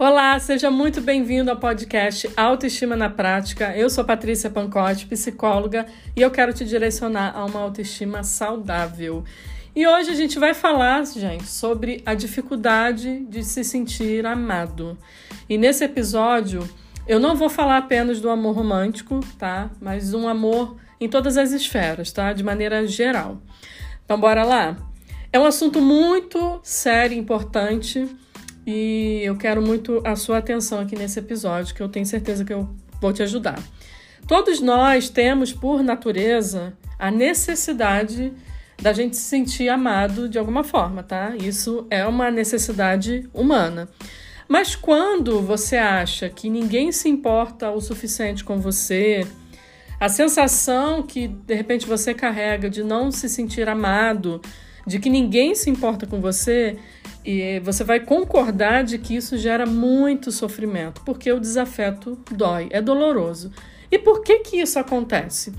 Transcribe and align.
Olá, 0.00 0.38
seja 0.38 0.70
muito 0.70 1.00
bem-vindo 1.00 1.50
ao 1.50 1.56
podcast 1.56 2.30
Autoestima 2.36 2.94
na 2.94 3.10
Prática. 3.10 3.76
Eu 3.76 3.90
sou 3.90 4.04
Patrícia 4.04 4.48
Pancotti, 4.48 5.06
psicóloga, 5.06 5.86
e 6.14 6.22
eu 6.22 6.30
quero 6.30 6.52
te 6.52 6.64
direcionar 6.64 7.36
a 7.36 7.44
uma 7.44 7.58
autoestima 7.58 8.22
saudável. 8.22 9.24
E 9.74 9.84
hoje 9.88 10.10
a 10.10 10.14
gente 10.14 10.38
vai 10.38 10.54
falar, 10.54 11.04
gente, 11.04 11.48
sobre 11.48 12.00
a 12.06 12.14
dificuldade 12.14 13.24
de 13.28 13.42
se 13.42 13.64
sentir 13.64 14.24
amado. 14.24 14.96
E 15.48 15.58
nesse 15.58 15.82
episódio, 15.82 16.62
eu 17.04 17.18
não 17.18 17.34
vou 17.34 17.48
falar 17.48 17.78
apenas 17.78 18.20
do 18.20 18.30
amor 18.30 18.54
romântico, 18.54 19.18
tá? 19.36 19.68
Mas 19.80 20.14
um 20.14 20.28
amor 20.28 20.76
em 21.00 21.08
todas 21.08 21.36
as 21.36 21.50
esferas, 21.50 22.12
tá? 22.12 22.32
De 22.32 22.44
maneira 22.44 22.86
geral. 22.86 23.42
Então, 24.04 24.20
bora 24.20 24.44
lá? 24.44 24.76
É 25.32 25.40
um 25.40 25.44
assunto 25.44 25.80
muito 25.80 26.60
sério 26.62 27.16
e 27.16 27.18
importante 27.18 28.08
e 28.70 29.22
eu 29.24 29.34
quero 29.34 29.62
muito 29.62 30.02
a 30.04 30.14
sua 30.14 30.36
atenção 30.36 30.80
aqui 30.80 30.94
nesse 30.94 31.18
episódio, 31.18 31.74
que 31.74 31.82
eu 31.82 31.88
tenho 31.88 32.04
certeza 32.04 32.44
que 32.44 32.52
eu 32.52 32.68
vou 33.00 33.14
te 33.14 33.22
ajudar. 33.22 33.58
Todos 34.26 34.60
nós 34.60 35.08
temos, 35.08 35.54
por 35.54 35.82
natureza, 35.82 36.74
a 36.98 37.10
necessidade 37.10 38.30
da 38.76 38.92
gente 38.92 39.16
se 39.16 39.22
sentir 39.22 39.70
amado 39.70 40.28
de 40.28 40.38
alguma 40.38 40.62
forma, 40.62 41.02
tá? 41.02 41.34
Isso 41.34 41.86
é 41.88 42.04
uma 42.04 42.30
necessidade 42.30 43.26
humana. 43.32 43.88
Mas 44.46 44.76
quando 44.76 45.40
você 45.40 45.78
acha 45.78 46.28
que 46.28 46.50
ninguém 46.50 46.92
se 46.92 47.08
importa 47.08 47.70
o 47.70 47.80
suficiente 47.80 48.44
com 48.44 48.58
você, 48.58 49.26
a 49.98 50.10
sensação 50.10 51.02
que 51.02 51.26
de 51.26 51.54
repente 51.54 51.86
você 51.86 52.12
carrega 52.12 52.68
de 52.68 52.84
não 52.84 53.10
se 53.10 53.30
sentir 53.30 53.66
amado, 53.66 54.42
de 54.86 54.98
que 54.98 55.08
ninguém 55.08 55.54
se 55.54 55.70
importa 55.70 56.06
com 56.06 56.20
você, 56.20 56.78
e 57.30 57.60
você 57.60 57.84
vai 57.84 58.00
concordar 58.00 58.82
de 58.82 58.96
que 58.96 59.14
isso 59.14 59.36
gera 59.36 59.66
muito 59.66 60.32
sofrimento, 60.32 61.02
porque 61.04 61.30
o 61.30 61.38
desafeto 61.38 62.18
dói, 62.30 62.68
é 62.70 62.80
doloroso. 62.80 63.52
E 63.92 63.98
por 63.98 64.22
que 64.22 64.38
que 64.38 64.56
isso 64.56 64.78
acontece? 64.78 65.52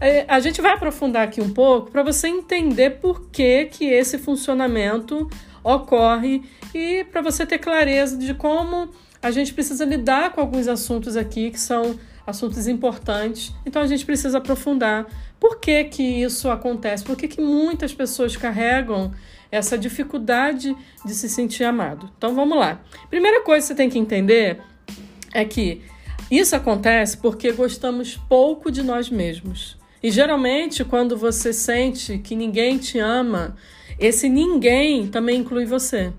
É, 0.00 0.24
a 0.26 0.40
gente 0.40 0.62
vai 0.62 0.72
aprofundar 0.72 1.24
aqui 1.24 1.42
um 1.42 1.52
pouco 1.52 1.90
para 1.90 2.02
você 2.02 2.26
entender 2.28 3.00
por 3.02 3.28
que 3.28 3.66
que 3.66 3.84
esse 3.84 4.16
funcionamento 4.16 5.28
ocorre 5.62 6.42
e 6.74 7.04
para 7.04 7.20
você 7.20 7.44
ter 7.44 7.58
clareza 7.58 8.16
de 8.16 8.32
como 8.32 8.88
a 9.22 9.30
gente 9.30 9.52
precisa 9.52 9.84
lidar 9.84 10.32
com 10.32 10.40
alguns 10.40 10.68
assuntos 10.68 11.18
aqui 11.18 11.50
que 11.50 11.60
são 11.60 12.00
assuntos 12.26 12.66
importantes. 12.66 13.52
Então 13.66 13.82
a 13.82 13.86
gente 13.86 14.06
precisa 14.06 14.38
aprofundar 14.38 15.06
por 15.38 15.60
que 15.60 15.84
que 15.84 16.02
isso 16.02 16.48
acontece, 16.48 17.04
por 17.04 17.14
que 17.14 17.28
que 17.28 17.42
muitas 17.42 17.92
pessoas 17.92 18.38
carregam 18.38 19.12
essa 19.50 19.76
dificuldade 19.76 20.76
de 21.04 21.14
se 21.14 21.28
sentir 21.28 21.64
amado. 21.64 22.10
Então 22.16 22.34
vamos 22.34 22.58
lá. 22.58 22.80
Primeira 23.08 23.42
coisa 23.42 23.62
que 23.62 23.68
você 23.68 23.74
tem 23.74 23.90
que 23.90 23.98
entender 23.98 24.60
é 25.32 25.44
que 25.44 25.82
isso 26.30 26.54
acontece 26.54 27.16
porque 27.16 27.50
gostamos 27.52 28.16
pouco 28.16 28.70
de 28.70 28.82
nós 28.82 29.10
mesmos. 29.10 29.76
E 30.02 30.10
geralmente, 30.10 30.84
quando 30.84 31.16
você 31.16 31.52
sente 31.52 32.18
que 32.18 32.34
ninguém 32.34 32.78
te 32.78 32.98
ama, 32.98 33.56
esse 33.98 34.28
ninguém 34.28 35.08
também 35.08 35.40
inclui 35.40 35.66
você. 35.66 36.12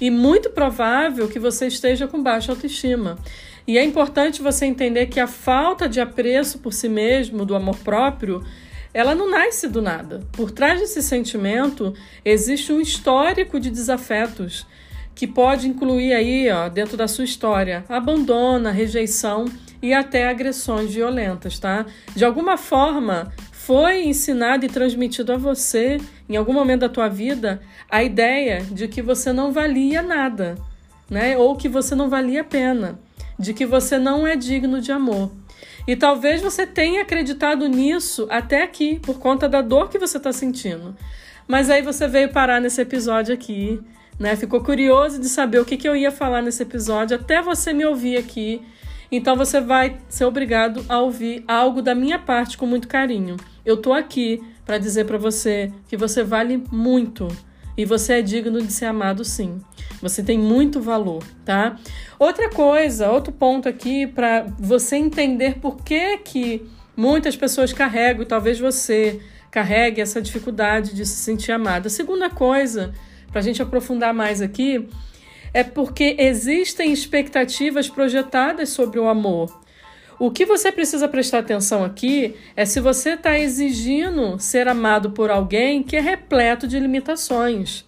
E 0.00 0.10
muito 0.10 0.50
provável 0.50 1.28
que 1.28 1.38
você 1.38 1.66
esteja 1.66 2.06
com 2.06 2.22
baixa 2.22 2.52
autoestima. 2.52 3.18
E 3.66 3.76
é 3.76 3.84
importante 3.84 4.40
você 4.40 4.64
entender 4.64 5.06
que 5.06 5.20
a 5.20 5.26
falta 5.26 5.88
de 5.88 6.00
apreço 6.00 6.60
por 6.60 6.72
si 6.72 6.88
mesmo, 6.88 7.44
do 7.44 7.54
amor 7.54 7.76
próprio, 7.78 8.42
ela 8.92 9.14
não 9.14 9.30
nasce 9.30 9.68
do 9.68 9.82
nada. 9.82 10.22
Por 10.32 10.50
trás 10.50 10.80
desse 10.80 11.02
sentimento 11.02 11.94
existe 12.24 12.72
um 12.72 12.80
histórico 12.80 13.60
de 13.60 13.70
desafetos 13.70 14.66
que 15.14 15.26
pode 15.26 15.66
incluir 15.66 16.12
aí, 16.12 16.48
ó, 16.48 16.68
dentro 16.68 16.96
da 16.96 17.08
sua 17.08 17.24
história, 17.24 17.84
abandono, 17.88 18.70
rejeição 18.70 19.46
e 19.82 19.92
até 19.92 20.28
agressões 20.28 20.94
violentas, 20.94 21.58
tá? 21.58 21.84
De 22.14 22.24
alguma 22.24 22.56
forma, 22.56 23.32
foi 23.50 24.04
ensinado 24.04 24.64
e 24.64 24.68
transmitido 24.68 25.32
a 25.32 25.36
você, 25.36 25.98
em 26.28 26.36
algum 26.36 26.52
momento 26.52 26.80
da 26.80 26.88
tua 26.88 27.08
vida, 27.08 27.60
a 27.90 28.02
ideia 28.02 28.62
de 28.70 28.86
que 28.86 29.02
você 29.02 29.32
não 29.32 29.52
valia 29.52 30.02
nada, 30.02 30.56
né? 31.10 31.36
Ou 31.36 31.56
que 31.56 31.68
você 31.68 31.94
não 31.94 32.08
valia 32.08 32.42
a 32.42 32.44
pena, 32.44 32.98
de 33.38 33.52
que 33.52 33.66
você 33.66 33.98
não 33.98 34.26
é 34.26 34.36
digno 34.36 34.80
de 34.80 34.92
amor. 34.92 35.32
E 35.88 35.96
talvez 35.96 36.42
você 36.42 36.66
tenha 36.66 37.00
acreditado 37.00 37.66
nisso 37.66 38.26
até 38.28 38.62
aqui, 38.62 39.00
por 39.00 39.18
conta 39.18 39.48
da 39.48 39.62
dor 39.62 39.88
que 39.88 39.98
você 39.98 40.18
está 40.18 40.30
sentindo. 40.34 40.94
Mas 41.46 41.70
aí 41.70 41.80
você 41.80 42.06
veio 42.06 42.28
parar 42.30 42.60
nesse 42.60 42.82
episódio 42.82 43.32
aqui, 43.32 43.80
né? 44.18 44.36
Ficou 44.36 44.62
curioso 44.62 45.18
de 45.18 45.30
saber 45.30 45.60
o 45.60 45.64
que, 45.64 45.78
que 45.78 45.88
eu 45.88 45.96
ia 45.96 46.12
falar 46.12 46.42
nesse 46.42 46.62
episódio, 46.62 47.16
até 47.16 47.40
você 47.40 47.72
me 47.72 47.86
ouvir 47.86 48.18
aqui. 48.18 48.60
Então 49.10 49.34
você 49.34 49.62
vai 49.62 49.96
ser 50.10 50.26
obrigado 50.26 50.84
a 50.90 51.00
ouvir 51.00 51.42
algo 51.48 51.80
da 51.80 51.94
minha 51.94 52.18
parte 52.18 52.58
com 52.58 52.66
muito 52.66 52.86
carinho. 52.86 53.38
Eu 53.64 53.78
tô 53.78 53.94
aqui 53.94 54.42
para 54.66 54.76
dizer 54.76 55.06
para 55.06 55.16
você 55.16 55.72
que 55.88 55.96
você 55.96 56.22
vale 56.22 56.62
muito 56.70 57.28
e 57.78 57.86
você 57.86 58.14
é 58.14 58.20
digno 58.20 58.60
de 58.60 58.70
ser 58.70 58.84
amado 58.84 59.24
sim. 59.24 59.58
Você 60.00 60.22
tem 60.22 60.38
muito 60.38 60.80
valor, 60.80 61.22
tá? 61.44 61.76
Outra 62.18 62.48
coisa, 62.48 63.10
outro 63.10 63.32
ponto 63.32 63.68
aqui 63.68 64.06
para 64.06 64.46
você 64.58 64.96
entender 64.96 65.58
por 65.60 65.82
que 65.82 66.18
que 66.18 66.66
muitas 66.96 67.36
pessoas 67.36 67.72
carregam, 67.72 68.22
e 68.22 68.26
talvez 68.26 68.58
você 68.58 69.20
carregue 69.50 70.00
essa 70.00 70.20
dificuldade 70.20 70.94
de 70.94 71.04
se 71.04 71.16
sentir 71.16 71.52
amada. 71.52 71.88
A 71.88 71.90
segunda 71.90 72.30
coisa, 72.30 72.92
para 73.30 73.40
a 73.40 73.42
gente 73.42 73.62
aprofundar 73.62 74.12
mais 74.14 74.40
aqui, 74.40 74.88
é 75.52 75.64
porque 75.64 76.16
existem 76.18 76.92
expectativas 76.92 77.88
projetadas 77.88 78.68
sobre 78.68 78.98
o 78.98 79.08
amor. 79.08 79.58
O 80.18 80.30
que 80.32 80.44
você 80.44 80.72
precisa 80.72 81.06
prestar 81.06 81.38
atenção 81.38 81.84
aqui 81.84 82.34
é 82.56 82.64
se 82.64 82.80
você 82.80 83.10
está 83.10 83.38
exigindo 83.38 84.38
ser 84.38 84.66
amado 84.66 85.12
por 85.12 85.30
alguém 85.30 85.82
que 85.82 85.96
é 85.96 86.00
repleto 86.00 86.66
de 86.66 86.78
limitações. 86.78 87.84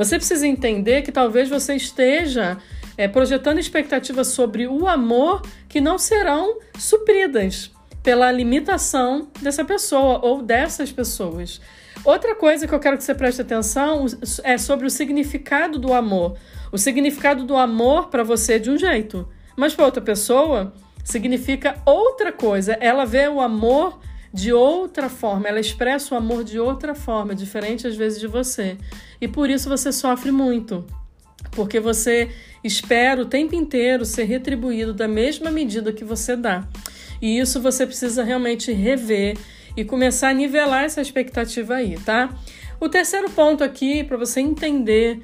Você 0.00 0.16
precisa 0.16 0.46
entender 0.46 1.02
que 1.02 1.12
talvez 1.12 1.50
você 1.50 1.74
esteja 1.74 2.56
é, 2.96 3.06
projetando 3.06 3.58
expectativas 3.58 4.28
sobre 4.28 4.66
o 4.66 4.88
amor 4.88 5.42
que 5.68 5.78
não 5.78 5.98
serão 5.98 6.58
supridas 6.78 7.70
pela 8.02 8.32
limitação 8.32 9.28
dessa 9.42 9.62
pessoa 9.62 10.18
ou 10.24 10.40
dessas 10.40 10.90
pessoas. 10.90 11.60
Outra 12.02 12.34
coisa 12.34 12.66
que 12.66 12.74
eu 12.74 12.80
quero 12.80 12.96
que 12.96 13.04
você 13.04 13.14
preste 13.14 13.42
atenção 13.42 14.06
é 14.42 14.56
sobre 14.56 14.86
o 14.86 14.90
significado 14.90 15.78
do 15.78 15.92
amor. 15.92 16.38
O 16.72 16.78
significado 16.78 17.44
do 17.44 17.54
amor 17.54 18.08
para 18.08 18.22
você 18.22 18.54
é 18.54 18.58
de 18.58 18.70
um 18.70 18.78
jeito, 18.78 19.28
mas 19.54 19.74
para 19.74 19.84
outra 19.84 20.00
pessoa 20.00 20.72
significa 21.04 21.76
outra 21.84 22.32
coisa. 22.32 22.72
Ela 22.80 23.04
vê 23.04 23.28
o 23.28 23.38
amor 23.38 24.00
de 24.32 24.50
outra 24.50 25.10
forma, 25.10 25.48
ela 25.48 25.60
expressa 25.60 26.14
o 26.14 26.16
amor 26.18 26.44
de 26.44 26.58
outra 26.58 26.94
forma, 26.94 27.34
diferente 27.34 27.86
às 27.86 27.96
vezes 27.96 28.18
de 28.18 28.26
você. 28.26 28.78
E 29.20 29.28
por 29.28 29.50
isso 29.50 29.68
você 29.68 29.92
sofre 29.92 30.30
muito, 30.30 30.84
porque 31.52 31.78
você 31.78 32.30
espera 32.64 33.22
o 33.22 33.26
tempo 33.26 33.54
inteiro 33.54 34.04
ser 34.04 34.24
retribuído 34.24 34.94
da 34.94 35.06
mesma 35.06 35.50
medida 35.50 35.92
que 35.92 36.04
você 36.04 36.36
dá. 36.36 36.66
E 37.20 37.38
isso 37.38 37.60
você 37.60 37.86
precisa 37.86 38.24
realmente 38.24 38.72
rever 38.72 39.36
e 39.76 39.84
começar 39.84 40.30
a 40.30 40.34
nivelar 40.34 40.84
essa 40.84 41.00
expectativa 41.00 41.74
aí, 41.74 41.98
tá? 41.98 42.34
O 42.80 42.88
terceiro 42.88 43.30
ponto 43.30 43.62
aqui 43.62 44.02
para 44.02 44.16
você 44.16 44.40
entender 44.40 45.20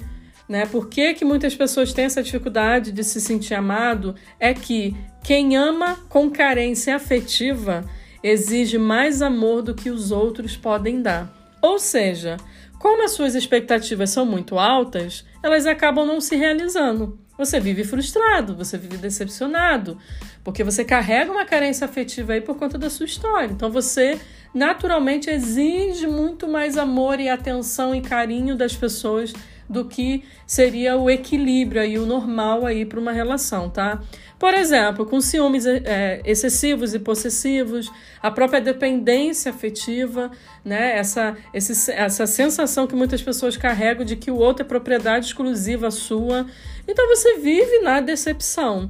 né? 0.47 0.65
Por 0.65 0.87
que, 0.87 1.13
que 1.13 1.25
muitas 1.25 1.55
pessoas 1.55 1.91
têm 1.91 2.05
essa 2.05 2.23
dificuldade 2.23 2.91
de 2.91 3.03
se 3.03 3.19
sentir 3.19 3.53
amado? 3.53 4.15
É 4.39 4.53
que 4.53 4.95
quem 5.23 5.57
ama 5.57 5.97
com 6.07 6.29
carência 6.29 6.95
afetiva 6.95 7.83
exige 8.23 8.77
mais 8.77 9.21
amor 9.21 9.61
do 9.61 9.75
que 9.75 9.89
os 9.89 10.11
outros 10.11 10.55
podem 10.55 11.01
dar. 11.01 11.33
Ou 11.61 11.77
seja, 11.77 12.37
como 12.79 13.03
as 13.03 13.11
suas 13.11 13.35
expectativas 13.35 14.09
são 14.09 14.25
muito 14.25 14.57
altas, 14.57 15.25
elas 15.41 15.65
acabam 15.65 16.05
não 16.05 16.21
se 16.21 16.35
realizando. 16.35 17.19
Você 17.37 17.59
vive 17.59 17.83
frustrado, 17.83 18.55
você 18.55 18.77
vive 18.77 18.97
decepcionado, 18.97 19.97
porque 20.43 20.63
você 20.63 20.83
carrega 20.83 21.31
uma 21.31 21.45
carência 21.45 21.85
afetiva 21.85 22.33
aí 22.33 22.41
por 22.41 22.57
conta 22.57 22.77
da 22.77 22.89
sua 22.89 23.05
história. 23.05 23.51
Então 23.51 23.71
você 23.71 24.19
naturalmente 24.53 25.29
exige 25.29 26.07
muito 26.07 26.47
mais 26.47 26.77
amor 26.77 27.19
e 27.19 27.29
atenção 27.29 27.93
e 27.93 28.01
carinho 28.01 28.55
das 28.55 28.75
pessoas 28.75 29.33
do 29.69 29.85
que 29.85 30.23
seria 30.45 30.95
o 30.95 31.09
equilíbrio 31.09 31.81
aí, 31.81 31.97
o 31.97 32.05
normal 32.05 32.65
aí 32.65 32.85
para 32.85 32.99
uma 32.99 33.11
relação, 33.11 33.69
tá? 33.69 34.01
Por 34.39 34.53
exemplo, 34.53 35.05
com 35.05 35.19
ciúmes 35.19 35.65
é, 35.65 36.21
excessivos 36.23 36.93
e 36.93 36.99
possessivos, 36.99 37.91
a 38.21 38.29
própria 38.29 38.61
dependência 38.61 39.51
afetiva, 39.51 40.31
né? 40.63 40.97
Essa, 40.97 41.35
esse, 41.53 41.91
essa 41.91 42.27
sensação 42.27 42.87
que 42.87 42.95
muitas 42.95 43.21
pessoas 43.21 43.57
carregam 43.57 44.05
de 44.05 44.15
que 44.15 44.31
o 44.31 44.35
outro 44.35 44.63
é 44.63 44.67
propriedade 44.67 45.25
exclusiva 45.25 45.89
sua. 45.91 46.45
Então 46.87 47.07
você 47.07 47.37
vive 47.39 47.79
na 47.79 47.99
decepção. 47.99 48.87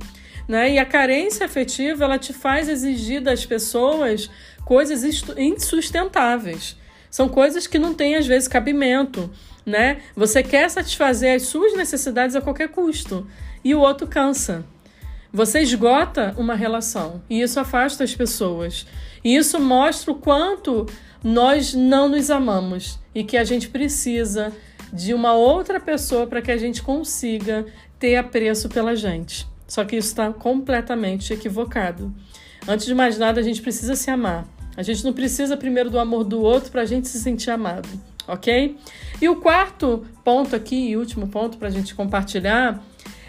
Né? 0.47 0.75
E 0.75 0.79
a 0.79 0.85
carência 0.85 1.45
afetiva 1.45 2.05
ela 2.05 2.17
te 2.17 2.31
faz 2.31 2.69
exigir 2.69 3.21
das 3.21 3.45
pessoas 3.45 4.29
coisas 4.63 5.03
insustentáveis. 5.37 6.77
São 7.09 7.27
coisas 7.29 7.67
que 7.67 7.79
não 7.79 7.93
têm, 7.93 8.15
às 8.15 8.27
vezes, 8.27 8.47
cabimento, 8.47 9.29
né? 9.65 10.01
Você 10.15 10.41
quer 10.43 10.69
satisfazer 10.69 11.35
as 11.35 11.43
suas 11.43 11.75
necessidades 11.75 12.35
a 12.35 12.41
qualquer 12.41 12.69
custo 12.69 13.27
e 13.63 13.73
o 13.75 13.79
outro 13.79 14.07
cansa. 14.07 14.65
Você 15.31 15.61
esgota 15.61 16.33
uma 16.37 16.55
relação 16.55 17.21
e 17.29 17.41
isso 17.41 17.59
afasta 17.59 18.03
as 18.03 18.15
pessoas. 18.15 18.87
E 19.23 19.35
isso 19.35 19.59
mostra 19.59 20.11
o 20.11 20.15
quanto 20.15 20.85
nós 21.23 21.73
não 21.73 22.07
nos 22.07 22.29
amamos 22.29 22.99
e 23.13 23.23
que 23.23 23.35
a 23.35 23.43
gente 23.43 23.67
precisa 23.67 24.53
de 24.91 25.13
uma 25.13 25.33
outra 25.33 25.79
pessoa 25.79 26.25
para 26.27 26.41
que 26.41 26.51
a 26.51 26.57
gente 26.57 26.81
consiga 26.81 27.65
ter 27.99 28.15
apreço 28.15 28.69
pela 28.69 28.95
gente. 28.95 29.47
Só 29.67 29.83
que 29.83 29.97
isso 29.97 30.07
está 30.07 30.31
completamente 30.31 31.33
equivocado. 31.33 32.13
Antes 32.67 32.85
de 32.85 32.95
mais 32.95 33.17
nada, 33.17 33.39
a 33.41 33.43
gente 33.43 33.61
precisa 33.61 33.95
se 33.95 34.09
amar. 34.09 34.47
A 34.77 34.83
gente 34.83 35.03
não 35.03 35.11
precisa 35.11 35.57
primeiro 35.57 35.89
do 35.89 35.99
amor 35.99 36.23
do 36.23 36.39
outro 36.39 36.71
para 36.71 36.83
a 36.83 36.85
gente 36.85 37.07
se 37.07 37.19
sentir 37.19 37.49
amado, 37.49 37.89
ok? 38.27 38.77
E 39.19 39.27
o 39.27 39.37
quarto 39.37 40.05
ponto 40.23 40.55
aqui, 40.55 40.89
e 40.89 40.95
último 40.95 41.27
ponto 41.27 41.57
para 41.57 41.67
a 41.67 41.71
gente 41.71 41.95
compartilhar, 41.95 42.81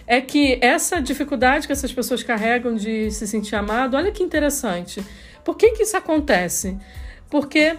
é 0.06 0.21
que 0.21 0.59
essa 0.61 1.00
dificuldade 1.00 1.67
que 1.67 1.73
essas 1.73 1.91
pessoas 1.91 2.23
carregam 2.23 2.77
de 2.77 3.11
se 3.11 3.27
sentir 3.27 3.56
amado, 3.56 3.97
olha 3.97 4.12
que 4.12 4.23
interessante. 4.23 5.03
Por 5.43 5.56
que, 5.56 5.71
que 5.71 5.85
isso 5.85 5.97
acontece? 5.97 6.79
Porque 7.31 7.77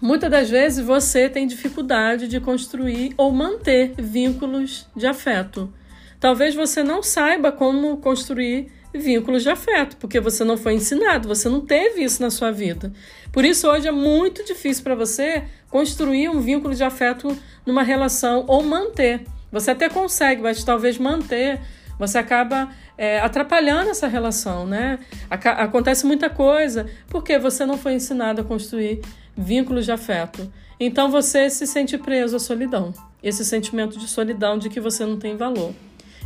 muitas 0.00 0.30
das 0.30 0.50
vezes 0.50 0.84
você 0.84 1.30
tem 1.30 1.46
dificuldade 1.46 2.28
de 2.28 2.40
construir 2.40 3.14
ou 3.16 3.32
manter 3.32 3.94
vínculos 3.96 4.86
de 4.94 5.06
afeto. 5.06 5.72
Talvez 6.20 6.54
você 6.54 6.82
não 6.82 7.02
saiba 7.02 7.50
como 7.50 7.96
construir 7.96 8.70
vínculos 8.92 9.42
de 9.42 9.48
afeto, 9.48 9.96
porque 9.96 10.20
você 10.20 10.44
não 10.44 10.56
foi 10.56 10.74
ensinado, 10.74 11.28
você 11.28 11.48
não 11.48 11.60
teve 11.60 12.02
isso 12.02 12.20
na 12.22 12.30
sua 12.30 12.50
vida. 12.50 12.92
Por 13.32 13.44
isso, 13.44 13.68
hoje 13.68 13.88
é 13.88 13.92
muito 13.92 14.44
difícil 14.44 14.84
para 14.84 14.94
você 14.94 15.44
construir 15.70 16.28
um 16.28 16.40
vínculo 16.40 16.74
de 16.74 16.84
afeto 16.84 17.36
numa 17.64 17.82
relação 17.82 18.44
ou 18.46 18.62
manter. 18.62 19.22
Você 19.50 19.70
até 19.70 19.88
consegue, 19.88 20.42
mas 20.42 20.62
talvez 20.62 20.98
manter, 20.98 21.60
você 21.98 22.18
acaba 22.18 22.70
é, 22.96 23.20
atrapalhando 23.20 23.90
essa 23.90 24.06
relação, 24.06 24.66
né? 24.66 24.98
Acontece 25.30 26.06
muita 26.06 26.28
coisa 26.28 26.86
porque 27.08 27.38
você 27.38 27.64
não 27.64 27.78
foi 27.78 27.94
ensinado 27.94 28.40
a 28.40 28.44
construir 28.44 29.00
vínculos 29.36 29.84
de 29.84 29.92
afeto. 29.92 30.52
Então 30.78 31.10
você 31.10 31.48
se 31.48 31.66
sente 31.66 31.96
preso 31.96 32.36
à 32.36 32.38
solidão, 32.38 32.92
esse 33.22 33.44
sentimento 33.44 33.98
de 33.98 34.08
solidão 34.08 34.58
de 34.58 34.68
que 34.68 34.80
você 34.80 35.06
não 35.06 35.18
tem 35.18 35.36
valor. 35.36 35.72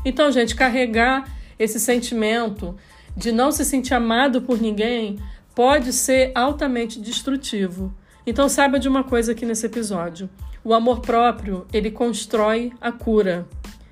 Então, 0.05 0.31
gente, 0.31 0.55
carregar 0.55 1.29
esse 1.59 1.81
sentimento 1.81 2.77
de 3.17 3.33
não 3.33 3.51
se 3.51 3.65
sentir 3.65 3.95
amado 3.95 4.43
por 4.43 4.61
ninguém 4.61 5.19
pode 5.55 5.93
ser 5.93 6.33
altamente 6.35 7.01
destrutivo. 7.01 7.95
Então 8.27 8.49
saiba 8.49 8.79
de 8.79 8.89
uma 8.89 9.03
coisa 9.03 9.33
aqui 9.33 9.47
nesse 9.47 9.67
episódio. 9.67 10.29
O 10.63 10.75
amor 10.75 11.01
próprio, 11.01 11.67
ele 11.73 11.91
constrói 11.91 12.73
a 12.81 12.93
cura. 12.93 13.47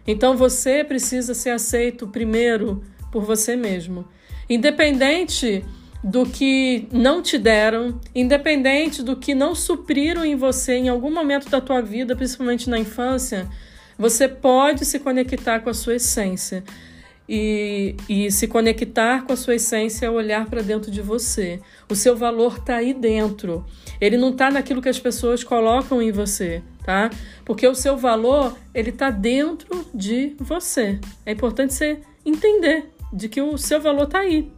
Então 0.07 0.37
você 0.37 0.85
precisa 0.85 1.33
ser 1.33 1.51
aceito 1.51 2.09
primeiro 2.09 2.83
por 3.11 3.23
você 3.23 3.57
mesmo. 3.57 4.05
Independente 4.51 5.65
do 6.03 6.27
que 6.27 6.87
não 6.93 7.23
te 7.23 7.39
deram, 7.39 7.99
independente 8.15 9.03
do 9.03 9.17
que 9.17 9.35
não 9.35 9.55
supriram 9.55 10.23
em 10.23 10.37
você 10.37 10.75
em 10.75 10.91
algum 10.91 11.11
momento 11.11 11.49
da 11.49 11.63
tua 11.63 11.81
vida, 11.81 12.15
principalmente 12.15 12.69
na 12.69 12.79
infância, 12.79 13.49
você 13.99 14.29
pode 14.29 14.85
se 14.85 14.99
conectar 14.99 15.61
com 15.61 15.71
a 15.71 15.75
sua 15.75 15.95
essência. 15.95 16.63
E, 17.29 17.97
e 18.09 18.31
se 18.31 18.47
conectar 18.47 19.25
com 19.25 19.33
a 19.33 19.37
sua 19.37 19.55
essência 19.55 20.07
é 20.07 20.11
olhar 20.11 20.47
para 20.47 20.61
dentro 20.61 20.91
de 20.91 21.01
você. 21.01 21.59
O 21.89 21.95
seu 21.95 22.15
valor 22.15 22.59
está 22.59 22.77
aí 22.77 22.93
dentro. 22.93 23.65
Ele 24.01 24.17
não 24.17 24.31
está 24.31 24.51
naquilo 24.51 24.83
que 24.83 24.89
as 24.89 24.99
pessoas 24.99 25.43
colocam 25.43 26.03
em 26.03 26.13
você, 26.13 26.63
tá? 26.85 27.11
Porque 27.45 27.67
o 27.67 27.75
seu 27.75 27.97
valor 27.97 28.57
ele 28.75 28.91
está 28.91 29.11
dentro 29.11 29.87
de 29.95 30.35
você. 30.39 30.99
É 31.25 31.33
importante 31.33 31.73
você 31.73 32.01
entender 32.27 32.91
de 33.13 33.29
que 33.29 33.41
o 33.41 33.57
seu 33.57 33.81
valor 33.81 34.05
está 34.05 34.19
aí. 34.19 34.51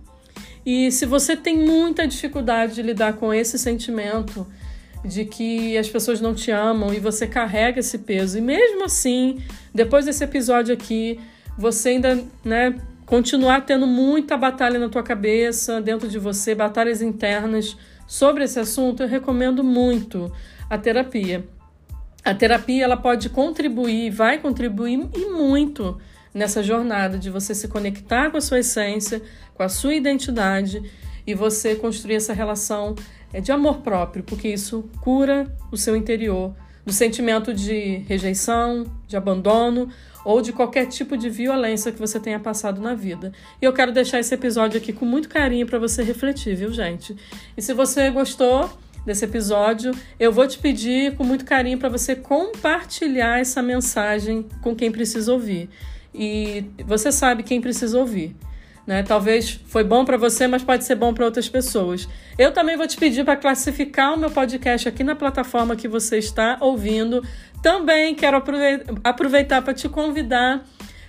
E 0.65 0.91
se 0.91 1.07
você 1.07 1.37
tem 1.37 1.57
muita 1.57 2.09
dificuldade 2.09 2.75
de 2.75 2.83
lidar 2.83 3.13
com 3.13 3.33
esse 3.33 3.57
sentimento 3.57 4.45
de 5.05 5.25
que 5.25 5.79
as 5.79 5.89
pessoas 5.89 6.21
não 6.21 6.35
te 6.35 6.51
amam 6.51 6.93
e 6.93 6.99
você 6.99 7.29
carrega 7.29 7.79
esse 7.79 7.99
peso, 7.99 8.39
e 8.39 8.41
mesmo 8.41 8.85
assim, 8.85 9.41
depois 9.73 10.07
desse 10.07 10.25
episódio 10.25 10.75
aqui, 10.75 11.21
você 11.57 11.91
ainda, 11.91 12.23
né, 12.45 12.79
continuar 13.05 13.63
tendo 13.63 13.87
muita 13.87 14.37
batalha 14.37 14.79
na 14.79 14.89
tua 14.89 15.03
cabeça, 15.03 15.81
dentro 15.81 16.09
de 16.09 16.19
você, 16.19 16.55
batalhas 16.55 17.01
internas 17.01 17.77
sobre 18.07 18.45
esse 18.45 18.59
assunto, 18.59 19.03
eu 19.03 19.09
recomendo 19.09 19.65
muito 19.65 20.33
a 20.69 20.77
terapia. 20.77 21.45
A 22.25 22.35
terapia 22.35 22.85
ela 22.85 22.97
pode 22.97 23.29
contribuir, 23.29 24.11
vai 24.11 24.39
contribuir 24.39 25.09
e 25.15 25.27
muito 25.27 25.99
nessa 26.35 26.63
jornada 26.63 27.17
de 27.19 27.31
você 27.31 27.55
se 27.55 27.69
conectar 27.69 28.31
com 28.31 28.37
a 28.37 28.41
sua 28.41 28.59
essência, 28.59 29.23
com 29.55 29.63
a 29.63 29.69
sua 29.69 29.95
identidade 29.95 30.83
e 31.27 31.35
você 31.35 31.75
construir 31.75 32.17
essa 32.17 32.33
relação 32.33 32.95
é, 33.33 33.41
de 33.41 33.51
amor 33.51 33.79
próprio, 33.79 34.23
porque 34.23 34.49
isso 34.49 34.89
cura 35.01 35.51
o 35.73 35.77
seu 35.77 35.97
interior 35.97 36.55
do 36.87 36.93
sentimento 36.93 37.53
de 37.53 38.05
rejeição, 38.09 38.87
de 39.09 39.17
abandono 39.17 39.91
ou 40.25 40.41
de 40.41 40.53
qualquer 40.53 40.87
tipo 40.87 41.17
de 41.17 41.29
violência 41.29 41.91
que 41.91 41.99
você 41.99 42.21
tenha 42.21 42.39
passado 42.39 42.81
na 42.81 42.95
vida. 42.95 43.33
E 43.61 43.65
eu 43.65 43.73
quero 43.73 43.93
deixar 43.93 44.21
esse 44.21 44.33
episódio 44.33 44.79
aqui 44.79 44.93
com 44.93 45.05
muito 45.05 45.29
carinho 45.29 45.67
para 45.67 45.81
você 45.81 46.05
refletir, 46.05 46.55
viu, 46.55 46.73
gente? 46.73 47.17
E 47.57 47.61
se 47.61 47.75
você 47.75 48.09
gostou 48.11 48.71
desse 49.05 49.25
episódio, 49.25 49.93
eu 50.19 50.33
vou 50.33 50.47
te 50.47 50.59
pedir 50.59 51.17
com 51.17 51.25
muito 51.25 51.45
carinho 51.45 51.79
para 51.79 51.89
você 51.89 52.15
compartilhar 52.15 53.41
essa 53.41 53.61
mensagem 53.63 54.47
com 54.63 54.75
quem 54.75 54.91
precisa 54.91 55.33
ouvir. 55.33 55.69
E 56.15 56.65
você 56.85 57.11
sabe 57.13 57.43
quem 57.43 57.61
precisa 57.61 57.99
ouvir. 57.99 58.35
Né? 58.87 59.03
Talvez 59.03 59.61
foi 59.67 59.83
bom 59.83 60.05
para 60.05 60.17
você, 60.17 60.47
mas 60.47 60.63
pode 60.63 60.85
ser 60.85 60.95
bom 60.95 61.13
para 61.13 61.25
outras 61.25 61.49
pessoas. 61.49 62.09
Eu 62.39 62.53
também 62.53 62.77
vou 62.77 62.87
te 62.87 62.97
pedir 62.97 63.25
para 63.25 63.37
classificar 63.37 64.15
o 64.15 64.17
meu 64.17 64.31
podcast 64.31 64.89
aqui 64.89 65.03
na 65.03 65.17
plataforma 65.17 65.75
que 65.75 65.89
você 65.89 66.19
está 66.19 66.57
ouvindo. 66.61 67.23
Também 67.61 68.15
quero 68.15 68.43
aproveitar 69.03 69.63
para 69.63 69.75
te 69.75 69.89
convidar 69.89 70.65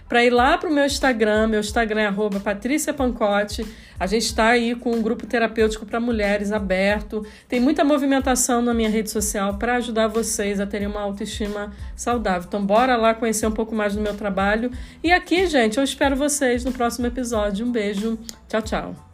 para 0.07 0.23
ir 0.23 0.29
lá 0.29 0.57
para 0.57 0.69
o 0.69 0.73
meu 0.73 0.85
Instagram. 0.85 1.47
Meu 1.47 1.59
Instagram 1.59 2.01
é 2.01 2.39
Patrícia 2.39 2.93
Pancote. 2.93 3.65
A 3.99 4.05
gente 4.05 4.25
está 4.25 4.49
aí 4.49 4.75
com 4.75 4.91
um 4.91 5.01
grupo 5.01 5.25
terapêutico 5.25 5.85
para 5.85 5.99
mulheres 5.99 6.51
aberto. 6.51 7.25
Tem 7.47 7.59
muita 7.59 7.83
movimentação 7.83 8.61
na 8.61 8.73
minha 8.73 8.89
rede 8.89 9.09
social 9.09 9.57
para 9.57 9.75
ajudar 9.75 10.07
vocês 10.07 10.59
a 10.59 10.67
terem 10.67 10.87
uma 10.87 11.01
autoestima 11.01 11.73
saudável. 11.95 12.43
Então, 12.47 12.63
bora 12.63 12.95
lá 12.95 13.13
conhecer 13.13 13.47
um 13.47 13.51
pouco 13.51 13.73
mais 13.73 13.95
do 13.95 14.01
meu 14.01 14.13
trabalho. 14.15 14.71
E 15.03 15.11
aqui, 15.11 15.47
gente, 15.47 15.77
eu 15.77 15.83
espero 15.83 16.15
vocês 16.15 16.63
no 16.63 16.71
próximo 16.71 17.07
episódio. 17.07 17.65
Um 17.65 17.71
beijo. 17.71 18.19
Tchau, 18.47 18.61
tchau. 18.61 19.06